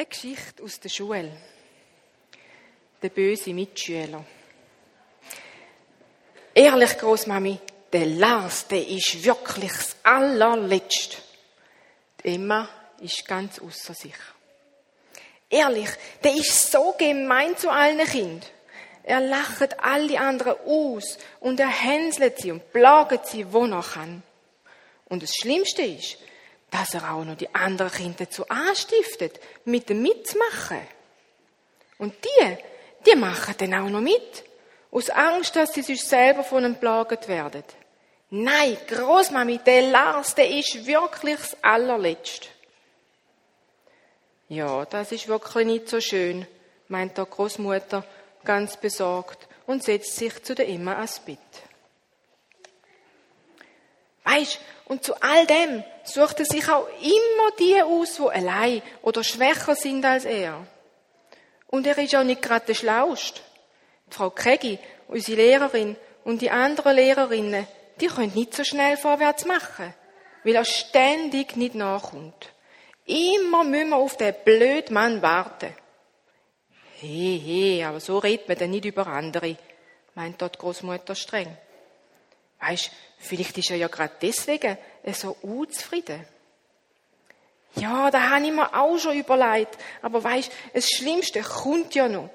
[0.00, 1.30] Eine Geschichte aus der Schule.
[3.02, 4.24] Der böse Mitschüler.
[6.54, 7.58] Ehrlich, Großmami,
[7.92, 11.18] der Lars, der ist wirklich das allerletzte.
[12.24, 12.66] Die Emma
[13.02, 14.14] ist ganz außer sich.
[15.50, 15.90] Ehrlich,
[16.24, 18.40] der ist so gemein zu allen Kindern.
[19.02, 24.22] Er lacht alle anderen aus und er hänselt sie und plagt sie, wo er kann.
[25.10, 26.16] Und das Schlimmste ist,
[26.70, 30.80] dass er auch noch die anderen Kinder dazu anstiftet, mit dem mitzumachen.
[31.98, 32.56] Und die,
[33.06, 34.44] die machen dann auch noch mit.
[34.90, 37.64] Aus Angst, dass sie sich selber von ihm plaget werden.
[38.30, 42.48] Nein, Großmami, der Lars, der ist wirklich das allerletzte.
[44.48, 46.46] Ja, das ist wirklich nicht so schön,
[46.88, 48.04] meint der Großmutter
[48.44, 51.38] ganz besorgt und setzt sich zu der Emma ans Bett.
[54.30, 59.22] Weisst, und zu all dem sucht er sich auch immer die aus, wo allein oder
[59.22, 60.66] schwächer sind als er.
[61.68, 63.40] Und er ist auch nicht gerade der Schlauste.
[64.08, 67.68] Die Frau Kegi, unsere Lehrerin und die anderen Lehrerinnen,
[68.00, 69.94] die können nicht so schnell vorwärts machen,
[70.42, 72.48] weil er ständig nicht nachkommt.
[73.06, 75.74] Immer müssen wir auf den blöden Mann warten.
[76.96, 79.56] He, he, aber so redet man denn nicht über andere,
[80.14, 81.56] meint dort Großmutter streng.
[82.60, 84.76] Weisst, vielleicht ist er ja gerade deswegen
[85.12, 86.24] so unzufrieden.
[87.76, 89.78] Ja, da habe ich mir auch schon überlegt.
[90.02, 92.30] Aber weisst, das Schlimmste kommt ja noch.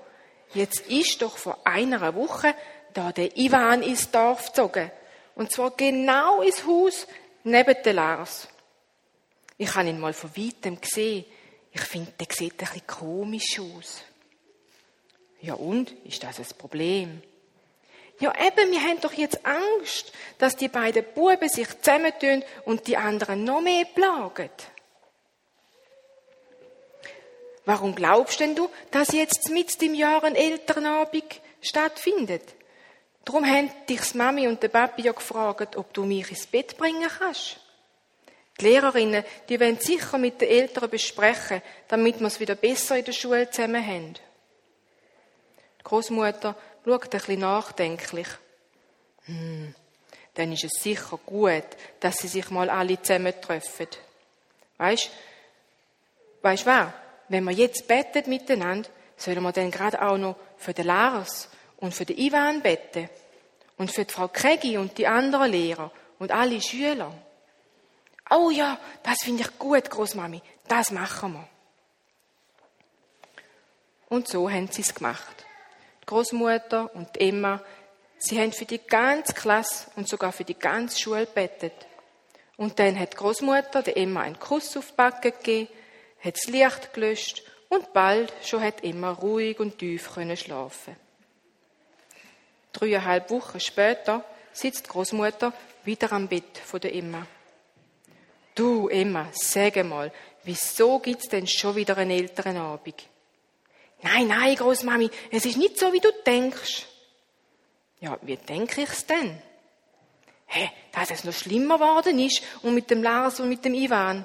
[0.53, 2.55] Jetzt ist doch vor einer Woche
[2.93, 4.91] da der Ivan ins Dorf gezogen.
[5.35, 7.07] Und zwar genau ins Haus
[7.43, 8.47] neben der Lars.
[9.57, 11.25] Ich habe ihn mal von weitem gesehen.
[11.71, 14.01] Ich finde, der sieht ein bisschen komisch aus.
[15.41, 15.91] Ja und?
[16.05, 17.21] Ist das ein Problem?
[18.19, 22.95] Ja eben, wir haben doch jetzt Angst, dass die beiden Buben sich zusammentun und die
[22.95, 24.49] anderen noch mehr plagen.
[27.65, 32.43] Warum glaubst denn du, dass jetzt mit dem Jahr ein Elternabend stattfindet?
[33.25, 37.09] Darum haben dich Mami und der Papi ja gefragt, ob du mich ins Bett bringen
[37.17, 37.57] kannst.
[38.59, 43.05] Die Lehrerinnen, die wollen sicher mit den Eltern besprechen, damit wir es wieder besser in
[43.05, 44.13] der Schule zusammen haben.
[45.79, 48.27] Die Großmutter schaut ein bisschen nachdenklich.
[49.25, 49.73] Hm,
[50.35, 51.65] dann ist es sicher gut,
[51.99, 53.87] dass sie sich mal alle zusammen treffen.
[54.77, 55.09] Weißt,
[56.41, 56.87] weißt was?
[57.27, 61.93] Wenn wir jetzt beten miteinander, sollen wir dann gerade auch noch für den Lars und
[61.93, 63.09] für den Ivan beten.
[63.77, 67.11] Und für die Frau Kregi und die anderen Lehrer und alle Schüler.
[68.29, 70.41] Oh ja, das finde ich gut, Großmami.
[70.67, 71.47] Das machen wir.
[74.07, 75.45] Und so haben sie es gemacht.
[76.05, 77.61] Großmutter und die Emma,
[78.17, 81.73] sie haben für die ganze Klasse und sogar für die ganze Schule bettet.
[82.57, 85.69] Und dann hat Großmutter der Emma einen Kuss auf die Backe gegeben,
[86.23, 90.95] hat das Licht gelöscht und bald schon hat Emma ruhig und tief können schlafen.
[92.71, 97.25] Dreieinhalb Wochen später sitzt Großmutter wieder am Bett von der Emma.
[98.53, 100.11] Du, Emma, sag mal,
[100.43, 103.09] wieso gibt's denn schon wieder einen älteren Abend?
[104.05, 106.85] Nein, nein, Großmami, es ist nicht so, wie du denkst.
[108.01, 109.41] Ja, wie denke ich's denn?
[110.45, 114.23] Hä, dass es noch schlimmer geworden ist und mit dem Lars und mit dem Ivan.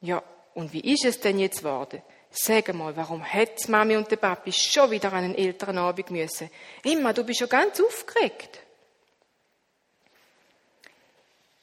[0.00, 0.22] Ja,
[0.54, 2.00] und wie ist es denn jetzt geworden?
[2.30, 6.48] Sag mal, warum hat Mami und der Papi schon wieder an einen älteren Abend müssen?
[6.84, 8.60] Emma, du bist schon ganz aufgeregt.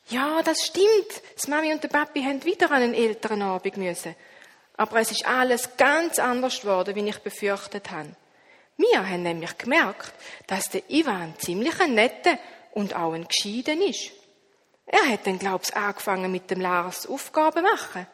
[0.09, 1.21] Ja, das stimmt.
[1.35, 4.15] Das Mami und der Papi haben wieder an einen älteren Abend müssen.
[4.75, 8.15] Aber es ist alles ganz anders geworden, wie ich befürchtet habe.
[8.77, 10.13] Wir haben nämlich gemerkt,
[10.47, 12.37] dass der Ivan ziemlich ein netter
[12.71, 14.11] und auch ein gescheiden ist.
[14.85, 18.07] Er hat dann, glaub's, angefangen mit dem Lars Aufgaben machen.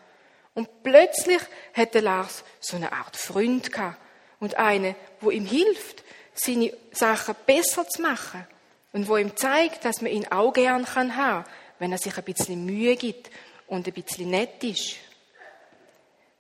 [0.53, 1.41] Und plötzlich
[1.73, 3.97] hat der Lars so eine Art Freund gehabt.
[4.39, 6.03] Und einen, wo ihm hilft,
[6.33, 8.45] seine Sachen besser zu machen.
[8.91, 11.45] Und wo ihm zeigt, dass man ihn auch gern haben kann,
[11.79, 13.29] wenn er sich ein bisschen Mühe gibt
[13.67, 14.95] und ein bisschen nett ist.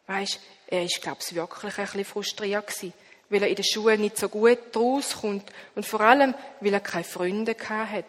[0.09, 2.93] Weisst, er ist, glaube ich, wirklich ein bisschen frustriert gewesen,
[3.29, 7.03] weil er in der Schule nicht so gut rauskommt und vor allem, weil er keine
[7.03, 8.05] Freunde hat.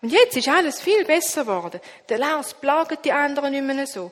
[0.00, 1.82] Und jetzt ist alles viel besser geworden.
[2.08, 4.10] Der Lars plagt die anderen nicht mehr so.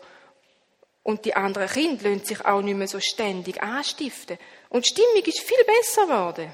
[1.02, 4.36] Und die anderen Kinder lassen sich auch nicht mehr so ständig anstiften.
[4.68, 6.52] Und die Stimmung ist viel besser geworden.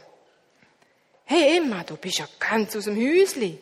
[1.24, 3.58] Hey Emma, du bist ja ganz aus dem Häusli.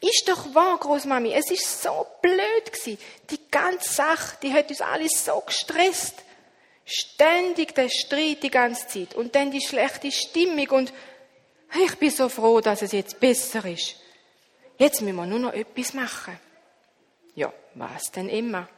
[0.00, 2.98] Ist doch wahr, Großmami, es ist so blöd gewesen.
[3.30, 6.14] Die ganze Sache, die hat uns alles so gestresst.
[6.84, 10.92] Ständig der Streit die ganze Zeit und dann die schlechte Stimmung und
[11.82, 13.96] ich bin so froh, dass es jetzt besser ist.
[14.78, 16.38] Jetzt müssen wir nur noch etwas machen.
[17.34, 18.68] Ja, was denn immer?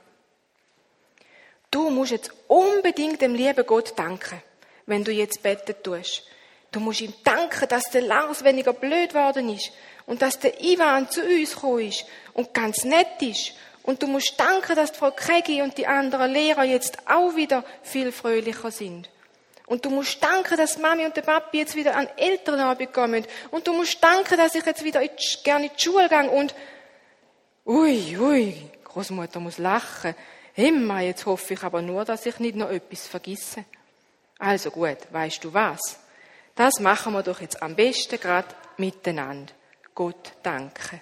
[1.71, 4.43] Du musst jetzt unbedingt dem lieben Gott danken,
[4.87, 6.23] wenn du jetzt beten tust.
[6.73, 9.71] Du musst ihm danken, dass der Lars weniger blöd worden ist
[10.08, 13.52] und dass der Ivan zu uns gekommen ist und ganz nett ist.
[13.82, 17.62] Und du musst danken, dass die Frau Kregi und die anderen Lehrer jetzt auch wieder
[17.82, 19.10] viel fröhlicher sind.
[19.66, 23.26] Und du musst danken, dass Mami und der Papi jetzt wieder an Elternabend kommen.
[23.50, 25.02] Und du musst danken, dass ich jetzt wieder
[25.44, 26.54] gerne in die Schule gehe und
[27.66, 30.14] ui, ui, Großmutter muss lachen.
[30.54, 33.66] Immer, jetzt hoffe ich aber nur, dass ich nicht noch etwas vergesse.
[34.38, 36.00] Also gut, weißt du was?
[36.54, 39.52] Das machen wir doch jetzt am besten gerade miteinander.
[39.99, 41.00] Gott danke.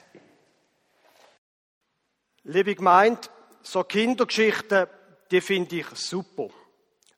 [2.45, 3.29] Liebe Gemeinde,
[3.61, 4.87] so Kindergeschichten,
[5.31, 6.49] die finde ich super.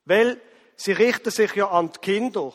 [0.05, 0.41] Weil
[0.75, 2.53] sie richten sich ja an die Kinder.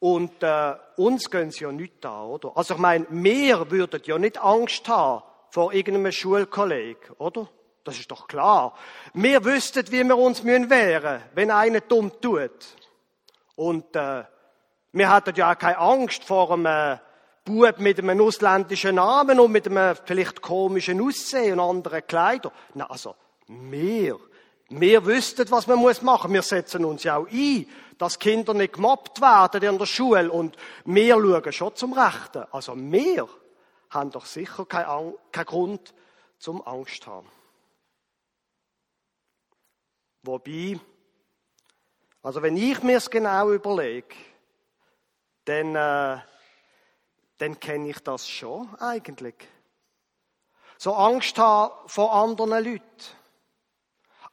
[0.00, 2.56] Und äh, uns gehen sie ja nicht an, oder?
[2.56, 7.48] Also ich meine, wir würden ja nicht Angst haben vor irgendeinem Schulkolleg, oder?
[7.84, 8.76] Das ist doch klar.
[9.12, 12.50] Wir wüssten, wie wir uns wehren müssen wenn einer dumm tut.
[13.54, 14.24] Und äh,
[14.90, 16.98] wir hatten ja auch keine Angst vor einem äh,
[17.44, 22.52] Bub mit einem ausländischen Namen und mit einem vielleicht komischen Aussehen und anderen Kleidern.
[22.72, 23.14] Na, also,
[23.46, 24.18] wir,
[24.70, 26.32] wir wüssten, was man muss machen.
[26.32, 27.66] Wir setzen uns ja auch ein,
[27.98, 30.56] dass Kinder nicht gemobbt werden in der Schule und
[30.86, 32.44] wir schauen schon zum Rechten.
[32.50, 33.28] Also, wir
[33.90, 35.94] haben doch sicher keinen Grund
[36.38, 37.28] zum Angst haben.
[40.22, 40.80] Wobei,
[42.22, 44.14] also wenn ich mir es genau überlege,
[45.44, 46.18] dann, äh,
[47.38, 49.34] dann kenne ich das schon eigentlich.
[50.78, 52.82] So Angst haben vor anderen Leuten.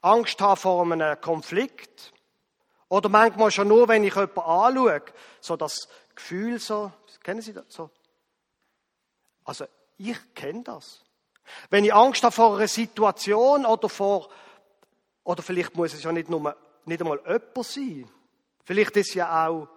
[0.00, 2.12] Angst haben vor einem Konflikt.
[2.88, 5.02] Oder manchmal schon nur, wenn ich jemanden anschaue,
[5.40, 7.90] so das Gefühl so, kennen Sie das so?
[9.44, 9.64] Also,
[9.96, 11.02] ich kenne das.
[11.70, 14.28] Wenn ich Angst habe vor einer Situation oder vor
[15.24, 18.10] oder vielleicht muss es ja nicht, nur, nicht einmal jemand sein.
[18.64, 19.68] Vielleicht ist ja auch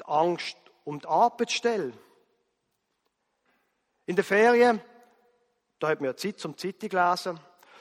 [0.00, 1.92] die Angst um die Arbeitsstelle.
[4.10, 4.80] In der Ferien,
[5.78, 7.38] da hat mir Zeit zum Zeitung lesen.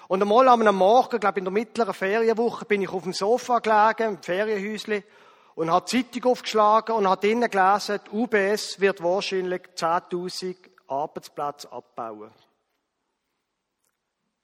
[0.08, 3.58] Und einmal am Morgen, glaube ich, in der mittleren Ferienwoche, bin ich auf dem Sofa
[3.58, 5.04] gelegen, im Ferienhäusli,
[5.56, 10.56] und habe die Zeitung aufgeschlagen und habe drinnen gelesen, die UBS wird wahrscheinlich 10.000
[10.86, 12.32] Arbeitsplätze abbauen.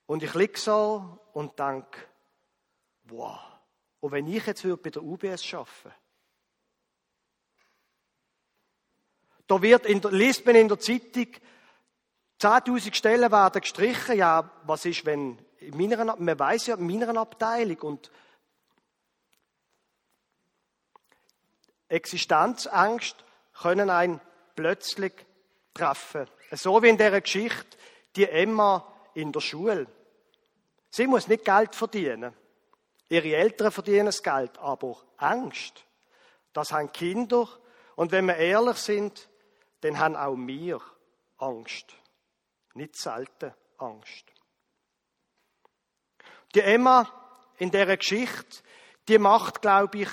[0.07, 1.99] Und ich liege so und denke,
[3.03, 3.37] Wow.
[3.99, 5.93] Und wenn ich jetzt bei der UBS arbeiten
[9.47, 11.27] da wird in der, liest man in der Zeitung,
[12.45, 14.17] 10.000 Stellen werden gestrichen.
[14.17, 18.11] Ja, was ist, wenn in meiner, man weiß ja, in meiner Abteilung und
[21.87, 23.23] Existenzängste
[23.61, 24.21] können einen
[24.55, 25.13] plötzlich
[25.73, 26.27] treffen.
[26.51, 27.77] So wie in dieser Geschichte
[28.15, 29.87] die Emma in der Schule.
[30.89, 32.33] Sie muss nicht Geld verdienen.
[33.09, 35.83] Ihre Eltern verdienen das Geld, aber Angst,
[36.53, 37.47] das haben Kinder.
[37.95, 39.29] Und wenn wir ehrlich sind,
[39.81, 40.81] dann haben auch wir
[41.37, 41.95] Angst.
[42.75, 44.25] Nicht selten Angst.
[46.53, 47.09] Die Emma
[47.57, 48.63] in dieser Geschichte,
[49.07, 50.09] die macht, glaube ich,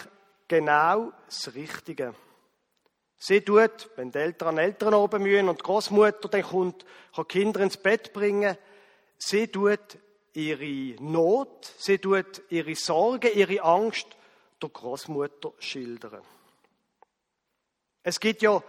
[0.49, 2.15] genau das Richtige.
[3.19, 7.29] Sie tut, wenn die Eltern an Eltern oben mühen und die Großmutter dann kommt, kann
[7.29, 8.57] Kinder ins Bett bringen,
[9.19, 9.99] sie tut
[10.33, 14.07] ihre Not, sie tut ihre Sorge, ihre Angst
[14.61, 16.23] der Großmutter schildern.
[18.03, 18.63] Es gibt ja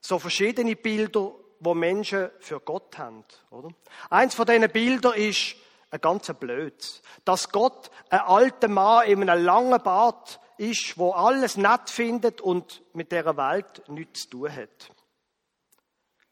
[0.00, 3.70] so verschiedene Bilder, wo Menschen für Gott haben, oder?
[4.10, 5.54] Eins von diesen Bildern ist
[5.90, 11.56] ein ganz blöd, dass Gott ein alter Mann in einem langen Bart ist, wo alles
[11.56, 14.90] nett findet und mit der Welt nichts zu tun hat.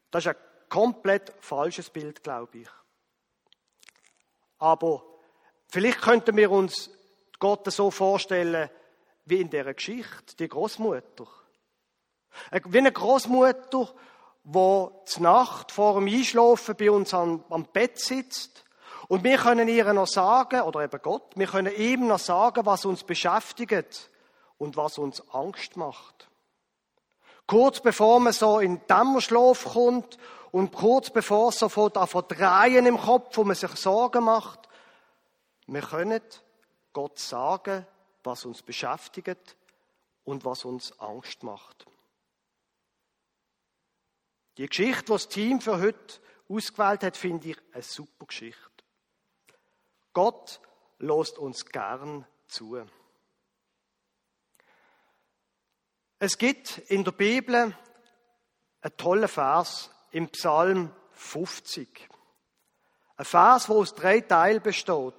[0.09, 2.69] Das ist ein komplett falsches Bild, glaube ich.
[4.57, 5.03] Aber
[5.69, 6.89] vielleicht könnten wir uns
[7.39, 8.69] Gott so vorstellen,
[9.25, 11.27] wie in der Geschichte, die Großmutter.
[12.65, 13.93] Wie eine Großmutter,
[14.43, 18.63] wo zur Nacht vor dem Einschlafen bei uns am, am Bett sitzt
[19.07, 22.85] und wir können ihr noch sagen, oder eben Gott, wir können ihm noch sagen, was
[22.85, 24.09] uns beschäftigt
[24.57, 26.29] und was uns Angst macht.
[27.45, 30.17] Kurz bevor man so in Dämmerschlaf kommt
[30.51, 34.69] und kurz bevor es sofort an verdrehen im Kopf, wo man sich Sorgen macht,
[35.67, 36.21] wir können
[36.93, 37.85] Gott sagen,
[38.23, 39.55] was uns beschäftigt
[40.23, 41.85] und was uns Angst macht.
[44.57, 48.59] Die Geschichte, die das Team für heute ausgewählt hat, finde ich eine super Geschichte.
[50.13, 50.59] Gott
[50.99, 52.83] lässt uns gern zu.
[56.19, 57.75] Es gibt in der Bibel
[58.81, 62.09] einen tollen Vers, im Psalm 50.
[63.15, 65.13] Ein Vers, wo aus drei Teilen besteht.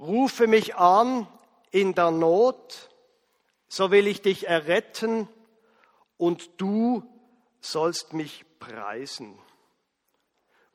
[0.00, 1.28] Rufe mich an
[1.70, 2.90] in der Not,
[3.68, 5.28] so will ich dich erretten
[6.18, 7.02] und du
[7.60, 9.38] sollst mich preisen.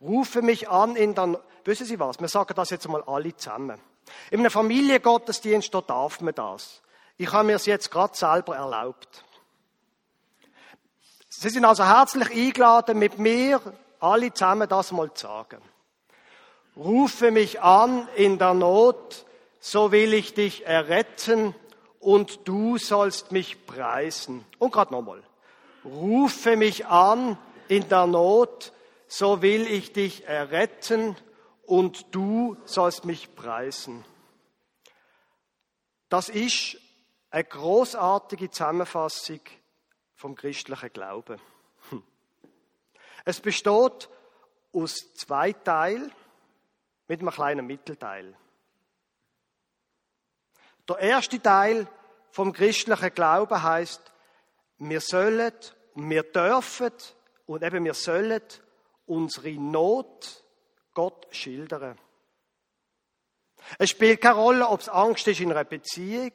[0.02, 1.44] Rufe mich an in der Not.
[1.66, 2.20] Wissen Sie was?
[2.20, 3.80] Wir sagen das jetzt mal alle zusammen.
[4.32, 6.82] In einem Familiengottesdienst, da darf man das.
[7.16, 9.24] Ich habe mir es jetzt gerade selber erlaubt.
[11.30, 13.62] Sie sind also herzlich eingeladen, mit mir
[14.00, 15.62] alle zusammen das mal zu sagen.
[16.76, 19.26] Rufe mich an in der Not,
[19.60, 21.56] so will ich dich erretten
[22.00, 24.46] und du sollst mich preisen.
[24.60, 25.24] Und gerade nochmal.
[25.86, 27.38] Rufe mich an
[27.68, 28.72] in der Not,
[29.08, 31.16] so will ich dich erretten
[31.66, 34.06] und du sollst mich preisen.
[36.10, 36.78] Das ist
[37.32, 39.42] eine großartige Zusammenfassung
[40.16, 41.42] vom christlichen Glauben.
[41.90, 42.04] Hm.
[43.26, 44.10] Es besteht
[44.72, 46.12] aus zwei Teilen
[47.08, 48.38] mit einem kleinen Mittelteil.
[50.88, 51.88] Der erste Teil
[52.32, 54.13] vom christlichen Glauben heißt,
[54.90, 55.54] wir sollen,
[55.96, 56.92] wir dürfen
[57.46, 58.42] und eben wir sollen
[59.06, 60.44] unsere Not
[60.94, 61.98] Gott schildern.
[63.78, 66.34] Es spielt keine Rolle, ob es Angst ist in einer Beziehung.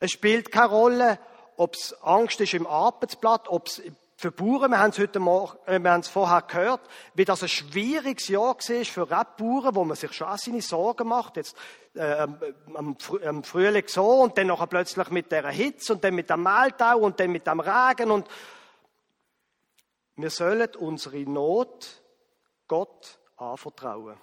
[0.00, 1.18] Es spielt keine Rolle,
[1.56, 3.82] ob es Angst ist im Arbeitsblatt, ob es
[4.16, 6.80] für Bauern, wir haben es heute Morgen, äh, wir haben es vorher gehört,
[7.14, 11.08] wie das ein schwieriges Jahr war für Rebauern, wo man sich schon auch seine Sorgen
[11.08, 11.36] macht.
[11.36, 11.56] Jetzt
[11.94, 12.26] äh,
[12.74, 16.42] am, am Frühling so und dann nachher plötzlich mit der Hitze und dann mit dem
[16.42, 18.28] Mehltau und dann mit dem Regen und
[20.16, 22.02] wir sollen unsere Not
[22.68, 24.16] Gott anvertrauen.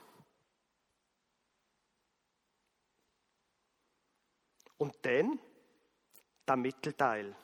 [4.78, 5.38] Und dann
[6.48, 7.36] der Mittelteil.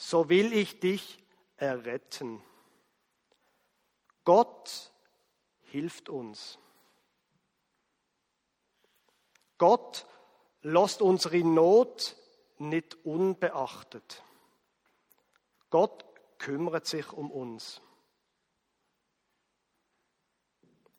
[0.00, 1.18] So will ich dich
[1.56, 2.40] erretten.
[4.24, 4.92] Gott
[5.58, 6.56] hilft uns.
[9.58, 10.06] Gott
[10.62, 12.16] lässt unsere Not
[12.58, 14.22] nicht unbeachtet.
[15.68, 16.04] Gott
[16.38, 17.82] kümmert sich um uns.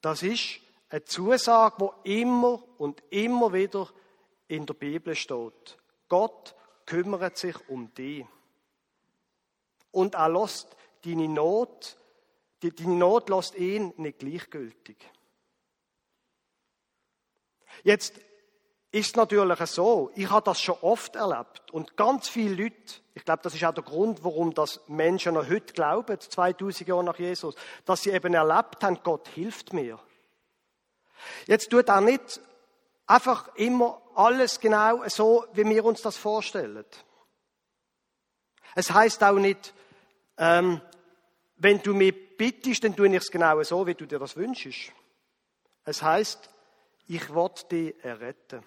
[0.01, 3.89] Das ist eine Zusage, wo immer und immer wieder
[4.49, 5.77] in der Bibel steht.
[6.09, 6.53] Gott
[6.85, 8.25] kümmert sich um dich.
[9.91, 11.97] Und er lässt deine Not,
[12.61, 14.97] deine Not lässt ihn nicht gleichgültig.
[17.83, 18.13] Jetzt
[18.91, 23.41] ist natürlich so, ich habe das schon oft erlebt und ganz viele Leute, ich glaube,
[23.43, 27.55] das ist auch der Grund, warum das Menschen noch heute glauben, 2000 Jahre nach Jesus,
[27.85, 29.99] dass sie eben erlebt haben, Gott hilft mir.
[31.45, 32.39] Jetzt tut er nicht
[33.05, 36.85] einfach immer alles genau so, wie wir uns das vorstellen.
[38.75, 39.73] Es heißt auch nicht,
[40.37, 40.81] ähm,
[41.57, 44.91] wenn du mich bittest, dann tue ich es genau so, wie du dir das wünschst.
[45.83, 46.49] Es heißt,
[47.07, 48.63] ich will dich erretten.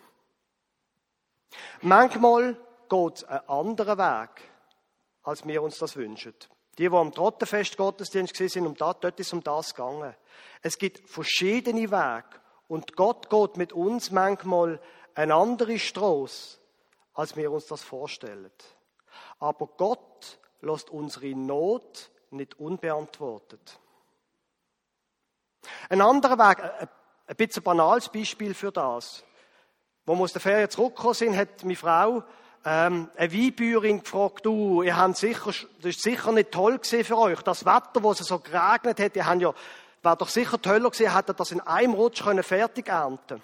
[1.80, 2.56] Manchmal
[2.88, 4.30] geht es einen anderen Weg,
[5.22, 6.34] als wir uns das wünschen.
[6.78, 10.14] Die, die am Trottenfest Gottesdienst sind, um das, dort ist es um das gegangen.
[10.62, 12.40] Es gibt verschiedene Wege.
[12.68, 14.80] Und Gott geht mit uns manchmal
[15.14, 16.58] eine andere Straße,
[17.14, 18.50] als wir uns das vorstellen.
[19.38, 23.78] Aber Gott lässt unsere Not nicht unbeantwortet.
[25.88, 26.88] Ein anderer Weg,
[27.26, 29.24] ein bisschen ein banales Beispiel für das.
[30.04, 32.24] Wo wir aus der Ferien zurückgekommen sind, hat meine Frau
[32.64, 37.18] ähm, eine Weinbäuerin gefragt, du, ihr habt sicher, das ist sicher nicht toll gewesen für
[37.18, 37.42] euch.
[37.42, 39.54] Das Wetter, wo es so geregnet hat, ihr habt ja,
[40.02, 43.42] war doch sicher toller gewesen, hättet das in einem Rutsch können fertig ernten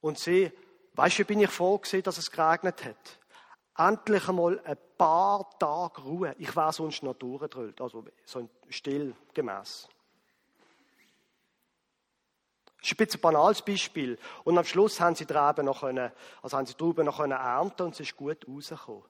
[0.00, 0.50] Und sie,
[0.94, 3.18] weißt du, bin ich froh gewesen, dass es geregnet hat.
[3.76, 6.34] Endlich einmal ein paar Tage Ruhe.
[6.38, 9.88] Ich war sonst noch durchgedrückt, also so still gemäß.
[12.82, 14.18] Das ist ein bisschen ein banales Beispiel.
[14.44, 16.12] Und am Schluss haben sie Trauben noch können,
[16.42, 19.04] also haben sie Trauben noch können ernten und es ist gut rausgekommen.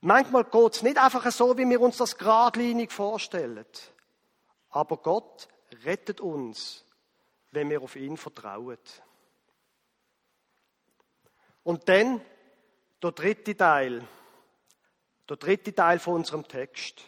[0.00, 3.64] Manchmal geht es nicht einfach so, wie wir uns das geradlinig vorstellen.
[4.68, 5.48] Aber Gott
[5.84, 6.84] rettet uns,
[7.52, 8.76] wenn wir auf ihn vertrauen.
[11.62, 12.20] Und dann
[13.04, 14.02] der dritte Teil.
[15.28, 17.02] Der dritte Teil von unserem Text.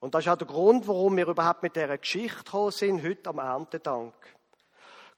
[0.00, 3.28] Und das ist auch der Grund, warum wir überhaupt mit dieser Geschichte gekommen sind, heute
[3.28, 4.14] am Erntedank.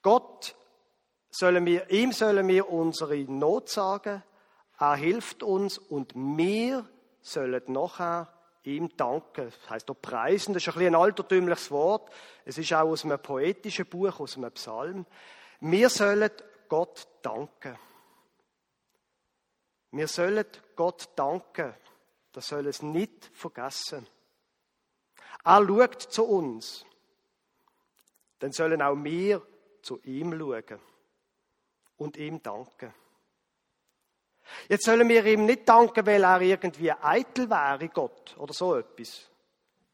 [0.02, 0.54] Gott
[1.30, 4.22] sollen wir, ihm sollen wir unsere Not sagen,
[4.78, 6.88] er hilft uns und wir
[7.20, 8.32] sollen nachher
[8.64, 9.46] ihm danken.
[9.46, 12.10] Das heisst auch preisen, das ist ein, bisschen ein altertümliches Wort.
[12.44, 15.06] Es ist auch aus einem poetischen Buch, aus einem Psalm.
[15.60, 16.30] Wir sollen
[16.68, 17.78] Gott danken.
[19.96, 21.74] Wir sollen Gott danken.
[22.32, 24.06] Das soll es nicht vergessen.
[25.42, 26.84] Er schaut zu uns.
[28.38, 29.40] Dann sollen auch wir
[29.80, 30.80] zu ihm schauen
[31.96, 32.92] und ihm danken.
[34.68, 39.30] Jetzt sollen wir ihm nicht danken, weil er irgendwie eitel wäre, Gott, oder so etwas.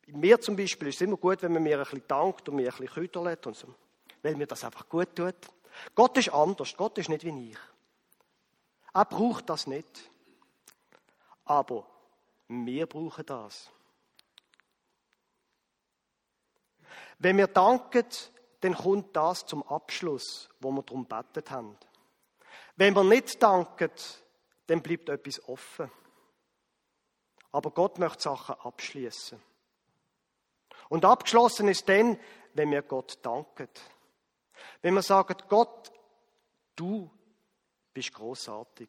[0.09, 2.73] Mir zum Beispiel ist es immer gut, wenn man mir ein bisschen dankt und mir
[2.73, 3.73] ein bisschen küderlet und so,
[4.23, 5.37] weil mir das einfach gut tut.
[5.94, 7.59] Gott ist anders, Gott ist nicht wie ich.
[8.94, 10.11] Er braucht das nicht.
[11.44, 11.87] Aber
[12.49, 13.70] wir brauchen das.
[17.18, 18.06] Wenn wir danken,
[18.61, 21.76] dann kommt das zum Abschluss, wo wir darum bettet haben.
[22.76, 23.90] Wenn wir nicht danken,
[24.66, 25.90] dann bleibt etwas offen.
[27.50, 29.40] Aber Gott möchte Sachen abschließen.
[30.88, 32.18] Und abgeschlossen ist dann,
[32.54, 33.68] wenn wir Gott danken.
[34.80, 35.92] Wenn wir sagen, Gott,
[36.76, 37.11] du
[37.92, 38.88] bist großartig.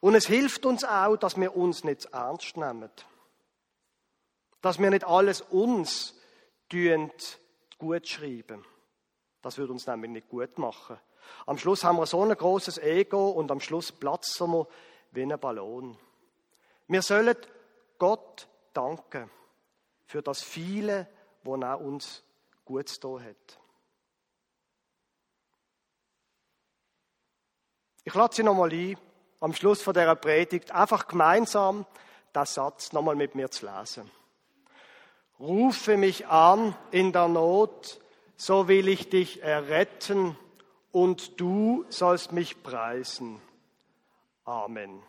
[0.00, 2.90] Und es hilft uns auch, dass wir uns nicht ernst nehmen.
[4.60, 6.14] Dass wir nicht alles uns
[7.78, 8.64] gut schreiben.
[9.42, 10.98] Das würde uns nämlich nicht gut machen.
[11.44, 14.66] Am Schluss haben wir so ein großes Ego und am Schluss platzen wir
[15.12, 15.96] wie ein Ballon.
[16.88, 17.36] Wir sollen
[17.98, 19.30] Gott danken
[20.04, 21.08] für das viele,
[21.42, 22.22] was er uns
[22.64, 23.58] gut zu hat.
[28.06, 28.96] Ich lade Sie nochmal ein,
[29.40, 31.84] am Schluss von dieser Predigt einfach gemeinsam
[32.32, 34.08] das Satz nochmal mit mir zu lesen.
[35.40, 38.00] Rufe mich an in der Not,
[38.36, 40.38] so will ich dich erretten
[40.92, 43.42] und du sollst mich preisen.
[44.44, 45.02] Amen.